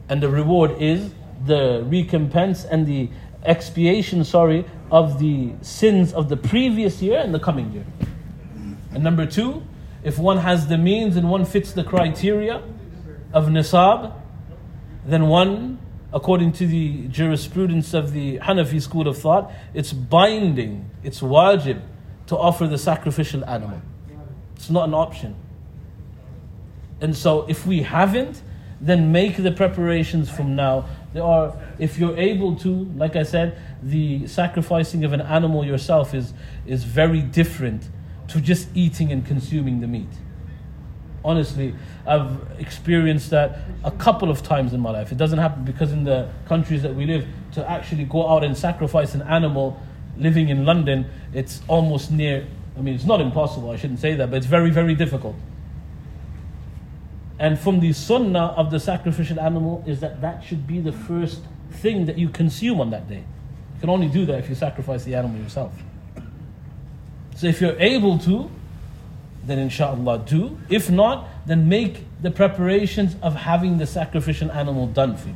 And 0.10 0.21
the 0.21 0.27
reward 0.27 0.82
is 0.82 1.13
the 1.45 1.84
recompense 1.88 2.65
and 2.65 2.86
the 2.86 3.10
expiation, 3.45 4.25
sorry, 4.25 4.65
of 4.91 5.17
the 5.19 5.53
sins 5.62 6.12
of 6.12 6.27
the 6.27 6.36
previous 6.36 7.01
year 7.01 7.19
and 7.19 7.34
the 7.34 7.39
coming 7.39 7.71
year. 7.71 7.86
And 8.91 9.01
number 9.01 9.25
two, 9.25 9.63
if 10.03 10.19
one 10.19 10.37
has 10.37 10.67
the 10.67 10.77
means 10.77 11.15
and 11.15 11.29
one 11.29 11.45
fits 11.45 11.71
the 11.71 11.83
criteria 11.83 12.61
of 13.31 13.47
nisab, 13.47 14.13
then 15.05 15.27
one, 15.27 15.79
according 16.13 16.51
to 16.53 16.67
the 16.67 17.07
jurisprudence 17.07 17.93
of 17.93 18.11
the 18.11 18.37
Hanafi 18.39 18.81
school 18.81 19.07
of 19.07 19.17
thought, 19.17 19.51
it's 19.73 19.93
binding, 19.93 20.89
it's 21.03 21.21
wajib 21.21 21.81
to 22.27 22.37
offer 22.37 22.67
the 22.67 22.77
sacrificial 22.77 23.43
animal. 23.45 23.81
It's 24.55 24.69
not 24.69 24.87
an 24.87 24.93
option. 24.93 25.35
And 27.01 27.15
so 27.15 27.45
if 27.49 27.65
we 27.65 27.81
haven't, 27.81 28.41
then 28.79 29.11
make 29.11 29.37
the 29.37 29.51
preparations 29.51 30.29
from 30.29 30.55
now. 30.55 30.85
There 31.13 31.23
are, 31.23 31.55
if 31.79 31.97
you're 31.97 32.17
able 32.17 32.55
to, 32.57 32.69
like 32.95 33.15
I 33.15 33.23
said, 33.23 33.57
the 33.81 34.27
sacrificing 34.27 35.05
of 35.05 35.13
an 35.13 35.21
animal 35.21 35.65
yourself 35.65 36.13
is, 36.13 36.33
is 36.65 36.83
very 36.83 37.21
different 37.21 37.87
to 38.29 38.41
just 38.41 38.67
eating 38.73 39.12
and 39.12 39.25
consuming 39.25 39.81
the 39.81 39.88
meat. 39.88 40.09
Honestly, 41.25 41.73
I've 42.05 42.38
experienced 42.59 43.29
that 43.29 43.59
a 43.83 43.91
couple 43.91 44.29
of 44.29 44.43
times 44.43 44.73
in 44.73 44.81
my 44.81 44.91
life. 44.91 45.12
It 45.12 45.17
doesn't 45.17 45.39
happen 45.39 45.63
because 45.63 45.91
in 45.91 46.03
the 46.03 46.29
countries 46.45 46.81
that 46.83 46.93
we 46.93 47.05
live, 47.05 47.25
to 47.53 47.69
actually 47.69 48.03
go 48.03 48.27
out 48.27 48.43
and 48.43 48.57
sacrifice 48.57 49.15
an 49.15 49.21
animal 49.21 49.79
living 50.17 50.49
in 50.49 50.65
London, 50.65 51.05
it's 51.33 51.62
almost 51.67 52.12
near, 52.12 52.45
I 52.77 52.81
mean, 52.81 52.95
it's 52.95 53.05
not 53.05 53.21
impossible, 53.21 53.71
I 53.71 53.77
shouldn't 53.77 53.99
say 53.99 54.15
that, 54.15 54.29
but 54.29 54.38
it's 54.38 54.45
very, 54.45 54.69
very 54.69 54.95
difficult. 54.95 55.36
And 57.39 57.57
from 57.57 57.79
the 57.79 57.93
sunnah 57.93 58.53
of 58.57 58.69
the 58.69 58.79
sacrificial 58.79 59.39
animal 59.39 59.83
is 59.88 59.99
that 60.01 60.21
that 60.21 60.43
should 60.43 60.67
be 60.67 60.79
the 60.79 60.91
first 60.91 61.41
thing 61.71 62.05
that 62.05 62.17
you 62.17 62.29
consume 62.29 62.79
on 62.79 62.89
that 62.91 63.07
day. 63.07 63.23
You 63.75 63.79
can 63.79 63.89
only 63.89 64.07
do 64.07 64.25
that 64.25 64.39
if 64.39 64.49
you 64.49 64.55
sacrifice 64.55 65.03
the 65.03 65.15
animal 65.15 65.41
yourself. 65.41 65.73
So 67.42 67.46
if 67.46 67.61
you're 67.61 67.78
able 67.78 68.18
to, 68.20 68.50
then 69.44 69.59
inshallah 69.59 70.24
do. 70.26 70.59
If 70.68 70.90
not, 70.90 71.28
then 71.46 71.68
make 71.68 72.04
the 72.20 72.31
preparations 72.31 73.16
of 73.22 73.35
having 73.35 73.78
the 73.78 73.87
sacrificial 73.87 74.50
animal 74.52 74.87
done 74.87 75.16
for 75.16 75.28
you. 75.28 75.35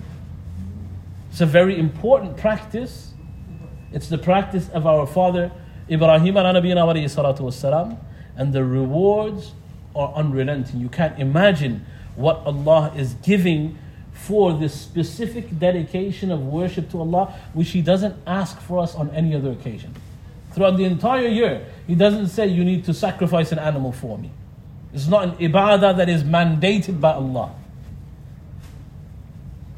It's 1.31 1.41
a 1.41 1.47
very 1.47 1.79
important 1.79 2.37
practice. 2.37 3.13
It's 3.93 4.09
the 4.09 4.19
practice 4.19 4.69
of 4.71 4.87
our 4.87 5.07
father 5.07 5.51
Ibrahim 5.91 6.35
والسلام, 6.35 7.99
and 8.37 8.53
the 8.53 8.65
rewards 8.65 9.53
are 9.95 10.13
unrelenting. 10.15 10.81
You 10.81 10.89
can't 10.89 11.19
imagine 11.19 11.87
what 12.17 12.43
Allah 12.45 12.93
is 12.97 13.15
giving 13.15 13.79
for 14.13 14.53
this 14.53 14.79
specific 14.79 15.59
dedication 15.59 16.31
of 16.31 16.41
worship 16.41 16.91
to 16.91 17.01
Allah, 17.01 17.35
which 17.55 17.71
He 17.71 17.83
doesn't 17.83 18.17
ask 18.27 18.61
for 18.61 18.81
us 18.81 18.95
on 18.95 19.11
any 19.11 19.35
other 19.35 19.51
occasion. 19.51 19.95
Throughout 20.58 20.78
the 20.78 20.86
entire 20.86 21.28
year, 21.28 21.68
He 21.86 21.94
doesn't 21.94 22.30
say, 22.30 22.48
You 22.48 22.64
need 22.64 22.84
to 22.86 22.94
sacrifice 22.96 23.52
an 23.52 23.60
animal 23.60 23.92
for 23.92 24.18
me. 24.18 24.32
It's 24.92 25.06
not 25.08 25.24
an 25.24 25.32
ibadah 25.34 25.98
that 25.98 26.10
is 26.10 26.24
mandated 26.24 27.00
by 27.00 27.12
Allah. 27.12 27.54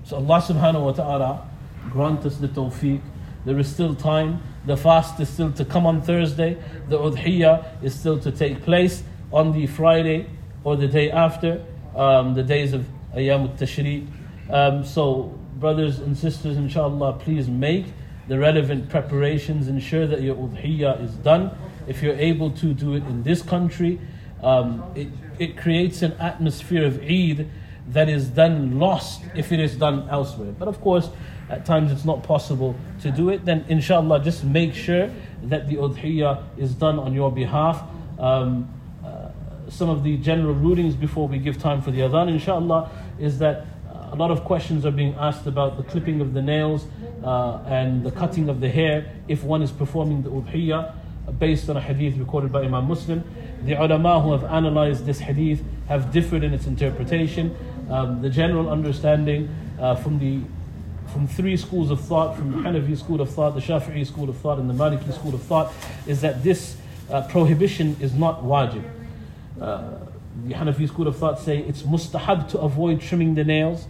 So 0.06 0.16
Allah 0.16 0.42
subhanahu 0.42 0.86
wa 0.86 0.92
ta'ala 0.94 1.50
grant 1.90 2.26
us 2.26 2.38
the 2.38 2.48
tawfiq. 2.48 3.02
There 3.44 3.60
is 3.60 3.68
still 3.68 3.94
time. 3.94 4.42
The 4.66 4.78
fast 4.78 5.20
is 5.20 5.28
still 5.28 5.52
to 5.52 5.66
come 5.66 5.86
on 5.86 6.02
Thursday. 6.02 6.58
The 6.88 6.98
udhiyah 6.98 7.84
is 7.84 7.94
still 8.00 8.18
to 8.20 8.32
take 8.32 8.64
place 8.64 9.04
on 9.34 9.52
the 9.52 9.68
Friday 9.68 10.28
or 10.64 10.78
the 10.78 10.88
day 10.88 11.12
after, 11.12 11.62
um, 11.94 12.36
the 12.36 12.44
days 12.44 12.72
of 12.72 12.88
Ayyam 13.14 13.50
al-Tashriq. 13.50 14.08
Um, 14.50 14.86
so, 14.86 15.38
brothers 15.56 16.00
and 16.00 16.18
sisters, 16.18 16.56
inshallah, 16.56 17.20
please 17.20 17.50
make 17.50 17.88
the 18.30 18.40
relevant 18.40 18.90
preparations. 18.90 19.68
Ensure 19.68 20.08
that 20.08 20.22
your 20.22 20.36
udhiyah 20.36 21.04
is 21.04 21.12
done. 21.16 21.52
If 21.88 22.02
you're 22.02 22.16
able 22.16 22.52
to 22.52 22.74
do 22.74 22.94
it 22.94 23.04
in 23.06 23.24
this 23.24 23.42
country, 23.42 24.00
um, 24.42 24.84
it, 24.96 25.10
it 25.38 25.58
creates 25.58 26.02
an 26.02 26.14
atmosphere 26.14 26.86
of 26.86 27.02
Eid 27.02 27.50
that 27.88 28.08
is 28.08 28.32
then 28.32 28.80
lost 28.80 29.24
if 29.36 29.52
it 29.52 29.60
is 29.60 29.76
done 29.76 30.08
elsewhere. 30.10 30.54
But 30.58 30.68
of 30.68 30.80
course, 30.80 31.10
at 31.50 31.66
times 31.66 31.92
it's 31.92 32.06
not 32.06 32.22
possible 32.22 32.76
to 33.02 33.12
do 33.12 33.30
it. 33.30 33.44
Then, 33.44 33.66
inshallah, 33.68 34.24
just 34.24 34.44
make 34.44 34.76
sure 34.76 35.10
that 35.44 35.68
the 35.68 35.76
udhiyah 35.78 36.44
is 36.58 36.76
done 36.76 37.00
on 37.00 37.14
your 37.14 37.32
behalf. 37.32 37.84
Um, 38.20 38.72
uh, 39.04 39.30
some 39.70 39.90
of 39.90 40.04
the 40.04 40.18
general 40.18 40.54
rulings 40.54 40.96
before 40.96 41.28
we 41.28 41.40
give 41.40 41.58
time 41.58 41.82
for 41.82 41.90
the 41.90 42.02
adhan, 42.02 42.30
inshallah, 42.30 42.92
is 43.20 43.40
that 43.40 43.66
a 44.12 44.16
lot 44.16 44.32
of 44.32 44.44
questions 44.44 44.86
are 44.86 44.92
being 44.92 45.14
asked 45.16 45.46
about 45.46 45.78
the 45.78 45.84
clipping 45.84 46.22
of 46.22 46.34
the 46.34 46.42
nails 46.42 46.86
uh, 47.24 47.64
and 47.68 48.04
the 48.04 48.12
cutting 48.12 48.50
of 48.50 48.60
the 48.60 48.70
hair 48.70 49.12
if 49.28 49.44
one 49.44 49.62
is 49.62 49.72
performing 49.72 50.24
the 50.24 50.30
udhiyah 50.30 50.94
based 51.38 51.70
on 51.70 51.78
a 51.78 51.82
hadith 51.82 52.18
recorded 52.18 52.52
by 52.52 52.64
Imam 52.64 52.88
Muslim. 52.88 53.24
The 53.64 53.74
ulama 53.74 54.22
who 54.22 54.32
have 54.32 54.44
analyzed 54.46 55.06
this 55.06 55.20
hadith 55.20 55.64
have 55.88 56.12
differed 56.12 56.44
in 56.44 56.54
its 56.54 56.66
interpretation. 56.66 57.56
Um, 57.90 58.22
the 58.22 58.30
general 58.30 58.70
understanding 58.70 59.54
uh, 59.80 59.96
from 59.96 60.20
the 60.20 60.42
from 61.12 61.28
three 61.28 61.58
schools 61.58 61.90
of 61.90 62.00
thought, 62.00 62.38
from 62.38 62.52
the 62.52 62.58
Hanafi 62.58 62.96
school 62.96 63.20
of 63.20 63.32
thought, 63.32 63.56
the 63.56 63.62
Shafi'i 63.62 64.06
school 64.06 64.30
of 64.30 64.38
thought, 64.38 64.60
and 64.60 64.70
the 64.70 64.76
Maliki 64.76 65.12
school 65.12 65.34
of 65.34 65.42
thought, 65.42 65.74
is 66.06 66.22
that 66.22 66.44
this 66.44 66.78
uh, 67.10 67.24
prohibition 67.24 67.98
is 68.00 68.14
not 68.14 68.44
wajib. 68.44 68.84
Uh, 69.60 69.96
the 70.46 70.54
Hanafi 70.54 70.88
school 70.88 71.08
of 71.08 71.18
thought 71.18 71.40
say 71.40 71.60
it's 71.60 71.82
mustahab 71.82 72.48
to 72.50 72.60
avoid 72.60 73.02
trimming 73.02 73.34
the 73.34 73.44
nails 73.44 73.88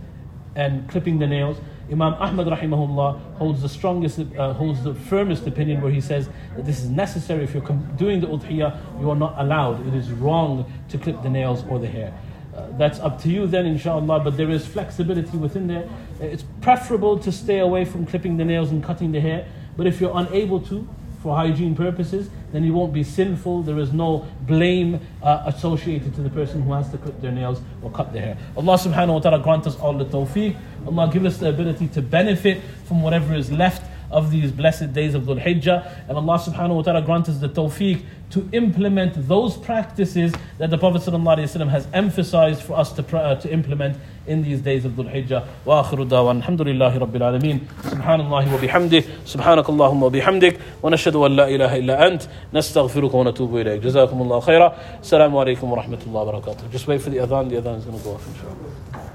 and 0.56 0.88
clipping 0.90 1.20
the 1.20 1.28
nails. 1.28 1.58
Imam 1.92 2.14
Ahmad 2.16 2.48
rahimahullah 2.48 3.38
holds 3.38 3.62
the 3.62 3.70
strongest, 3.70 4.20
uh, 4.20 4.54
holds 4.54 4.84
the 4.84 4.94
firmest 4.94 5.48
opinion 5.48 5.82
where 5.82 5.92
he 5.92 6.02
says 6.02 6.30
that 6.56 6.66
this 6.66 6.82
is 6.84 6.90
necessary. 6.90 7.44
If 7.44 7.54
you're 7.54 7.64
doing 7.98 8.20
the 8.20 8.28
udhiyah, 8.28 9.02
you 9.02 9.10
are 9.10 9.16
not 9.16 9.34
allowed. 9.38 9.86
It 9.88 9.96
is 9.96 10.12
wrong 10.12 10.72
to 10.90 10.98
clip 10.98 11.24
the 11.24 11.30
nails 11.30 11.64
or 11.68 11.80
the 11.80 11.88
hair. 11.88 12.14
Uh, 12.56 12.68
that's 12.78 13.00
up 13.00 13.22
to 13.22 13.30
you 13.30 13.48
then, 13.48 13.66
inshallah, 13.66 14.20
but 14.20 14.38
there 14.38 14.50
is 14.52 14.66
flexibility 14.66 15.38
within 15.38 15.68
there. 15.68 15.90
It's 16.20 16.44
preferable 16.62 17.18
to 17.20 17.32
stay 17.32 17.60
away 17.60 17.86
from 17.86 18.06
clipping 18.06 18.38
the 18.38 18.46
nails 18.46 18.72
and 18.72 18.84
cutting 18.84 19.12
the 19.12 19.22
hair, 19.22 19.48
but 19.78 19.88
if 19.88 20.02
you're 20.02 20.16
unable 20.16 20.60
to, 20.62 20.88
for 21.22 21.36
hygiene 21.36 21.76
purposes, 21.76 22.30
then 22.52 22.64
you 22.64 22.74
won't 22.74 22.94
be 22.94 23.04
sinful. 23.04 23.64
There 23.64 23.80
is 23.80 23.92
no 23.92 24.26
blame 24.42 25.00
uh, 25.22 25.44
associated 25.46 26.16
to 26.16 26.22
the 26.22 26.30
person 26.30 26.62
who 26.62 26.74
has 26.74 26.90
to 26.92 26.98
clip 26.98 27.20
their 27.22 27.32
nails 27.32 27.62
or 27.82 27.92
cut 27.92 28.14
their 28.14 28.22
hair. 28.22 28.38
Allah 28.56 28.76
subhanahu 28.78 29.16
wa 29.16 29.20
ta'ala 29.20 29.40
grant 29.40 29.68
us 29.68 29.78
all 29.78 29.94
the 29.94 30.06
tawfiq. 30.06 30.56
Allah 30.88 31.10
give 31.12 31.26
us 31.26 31.38
the 31.38 31.50
ability 31.50 31.88
to 31.90 32.02
benefit 32.02 32.62
from 32.86 33.02
whatever 33.02 33.36
is 33.36 33.52
left 33.52 33.84
of 34.12 34.32
these 34.32 34.52
blessed 34.52 34.94
days 34.94 35.14
of 35.16 35.24
Dhul 35.24 35.42
Hijjah. 35.42 36.08
And 36.08 36.18
Allah 36.18 36.40
subhanahu 36.40 36.76
wa 36.76 36.82
ta'ala 36.82 37.02
grant 37.02 37.30
us 37.30 37.38
the 37.40 37.50
tawfiq 37.50 38.04
to 38.32 38.48
implement 38.52 39.28
those 39.28 39.58
practices 39.58 40.34
that 40.60 40.70
the 40.70 40.78
Prophet 40.78 41.02
ﷺ 41.02 41.70
has 41.70 41.88
emphasized 41.94 42.62
for 42.62 42.78
us 42.78 42.92
to, 42.94 43.18
uh, 43.18 43.36
to 43.36 43.52
implement 43.52 43.98
in 44.28 44.44
these 44.44 44.62
days 44.62 44.86
of 44.86 44.92
Dhul 44.94 45.12
Hijjah. 45.12 45.48
Wa 45.66 45.84
akhiru 45.84 46.08
dawan. 46.08 46.44
Alhamdulillahi 46.44 47.00
Rabbil 47.00 47.22
Alameen. 47.22 47.66
Subhanallah 47.82 48.52
wa 48.52 48.58
bihamdih. 48.58 49.04
Subhanakallahumma 49.26 50.02
wa 50.02 50.10
bihamdik. 50.10 50.60
Wa 50.82 50.90
nashadu 50.92 51.26
an 51.26 51.36
la 51.36 51.46
ilaha 51.46 51.78
illa 51.78 51.98
ant. 51.98 52.28
Nastaghfiruka 52.54 53.14
wa 53.14 53.24
natubu 53.24 53.64
ilayk. 53.64 53.82
Jazakumullah 53.82 54.44
khaira. 54.44 54.78
Assalamu 55.00 55.44
alaikum 55.44 55.64
wa 55.64 55.82
rahmatullahi 55.82 56.26
wa 56.26 56.42
barakatuh. 56.42 56.72
Just 56.72 56.88
wait 56.88 57.02
for 57.02 57.10
the 57.10 57.18
adhan. 57.18 57.50
The 57.50 57.56
adhan 57.56 57.80
is 57.80 57.86
going 57.86 57.98
to 57.98 58.04
go 58.04 58.14
off 58.14 58.28
inshallah. 58.28 59.09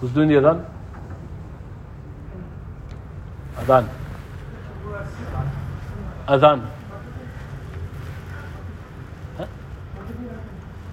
Who's 0.00 0.10
doing 0.12 0.28
the 0.28 0.36
adhan? 0.36 0.64
Adhan. 3.56 3.88
Adhan. 6.26 6.70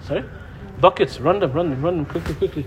Sorry? 0.03 0.23
Buckets, 0.79 1.19
run 1.19 1.39
them, 1.39 1.51
run 1.51 1.69
them, 1.69 1.81
run 1.81 1.97
them 1.97 2.05
quickly, 2.05 2.35
quickly. 2.35 2.65